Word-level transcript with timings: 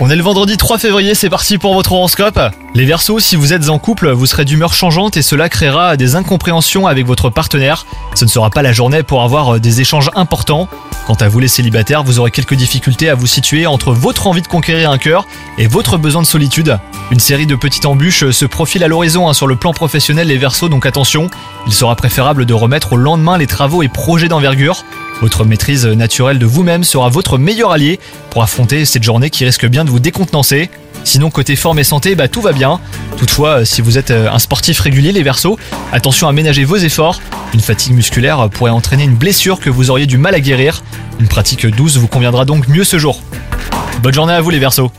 On 0.00 0.08
est 0.08 0.16
le 0.16 0.22
vendredi 0.22 0.56
3 0.56 0.78
février, 0.78 1.14
c'est 1.14 1.28
parti 1.28 1.58
pour 1.58 1.74
votre 1.74 1.92
horoscope. 1.92 2.40
Les 2.74 2.86
Verseaux, 2.86 3.18
si 3.18 3.36
vous 3.36 3.52
êtes 3.52 3.68
en 3.68 3.78
couple, 3.78 4.10
vous 4.10 4.24
serez 4.24 4.46
d'humeur 4.46 4.72
changeante 4.72 5.18
et 5.18 5.22
cela 5.22 5.50
créera 5.50 5.98
des 5.98 6.16
incompréhensions 6.16 6.86
avec 6.86 7.06
votre 7.06 7.28
partenaire. 7.28 7.84
Ce 8.14 8.24
ne 8.24 8.30
sera 8.30 8.48
pas 8.48 8.62
la 8.62 8.72
journée 8.72 9.02
pour 9.02 9.22
avoir 9.22 9.56
euh, 9.56 9.60
des 9.60 9.82
échanges 9.82 10.10
importants. 10.14 10.68
Quant 11.06 11.16
à 11.16 11.28
vous 11.28 11.38
les 11.38 11.48
célibataires, 11.48 12.02
vous 12.02 12.18
aurez 12.18 12.30
quelques 12.30 12.54
difficultés 12.54 13.10
à 13.10 13.14
vous 13.14 13.26
situer 13.26 13.66
entre 13.66 13.92
votre 13.92 14.26
envie 14.26 14.42
de 14.42 14.48
conquérir 14.48 14.90
un 14.90 14.98
cœur 14.98 15.26
et 15.58 15.66
votre 15.66 15.98
besoin 15.98 16.22
de 16.22 16.26
solitude. 16.26 16.78
Une 17.10 17.20
série 17.20 17.46
de 17.46 17.56
petites 17.56 17.84
embûches 17.84 18.30
se 18.30 18.44
profile 18.46 18.84
à 18.84 18.88
l'horizon 18.88 19.28
hein, 19.28 19.34
sur 19.34 19.46
le 19.46 19.56
plan 19.56 19.72
professionnel 19.72 20.28
les 20.28 20.38
Verseaux, 20.38 20.68
donc 20.70 20.86
attention, 20.86 21.28
il 21.66 21.72
sera 21.74 21.94
préférable 21.94 22.46
de 22.46 22.54
remettre 22.54 22.94
au 22.94 22.96
lendemain 22.96 23.36
les 23.36 23.46
travaux 23.46 23.82
et 23.82 23.88
projets 23.88 24.28
d'envergure. 24.28 24.84
Votre 25.20 25.44
maîtrise 25.44 25.84
naturelle 25.84 26.38
de 26.38 26.46
vous-même 26.46 26.84
sera 26.84 27.08
votre 27.08 27.38
meilleur 27.38 27.72
allié 27.72 27.98
pour 28.30 28.42
affronter 28.42 28.84
cette 28.84 29.02
journée 29.02 29.30
qui 29.30 29.44
risque 29.44 29.66
bien 29.66 29.84
de 29.84 29.90
vous 29.90 29.98
décontenancer. 29.98 30.70
Sinon, 31.02 31.30
côté 31.30 31.56
forme 31.56 31.78
et 31.78 31.84
santé, 31.84 32.14
bah, 32.14 32.28
tout 32.28 32.40
va 32.40 32.52
bien. 32.52 32.80
Toutefois, 33.16 33.64
si 33.64 33.80
vous 33.80 33.98
êtes 33.98 34.10
euh, 34.10 34.30
un 34.30 34.38
sportif 34.38 34.78
régulier, 34.78 35.10
les 35.10 35.22
versos, 35.22 35.58
attention 35.92 36.28
à 36.28 36.32
ménager 36.32 36.64
vos 36.64 36.76
efforts. 36.76 37.20
Une 37.52 37.60
fatigue 37.60 37.94
musculaire 37.94 38.48
pourrait 38.50 38.70
entraîner 38.70 39.04
une 39.04 39.16
blessure 39.16 39.58
que 39.58 39.70
vous 39.70 39.90
auriez 39.90 40.06
du 40.06 40.18
mal 40.18 40.34
à 40.34 40.40
guérir. 40.40 40.84
Une 41.18 41.28
pratique 41.28 41.66
douce 41.66 41.96
vous 41.96 42.08
conviendra 42.08 42.44
donc 42.44 42.68
mieux 42.68 42.84
ce 42.84 42.98
jour. 42.98 43.20
Bonne 44.02 44.14
journée 44.14 44.34
à 44.34 44.40
vous 44.40 44.50
les 44.50 44.58
versos 44.58 44.92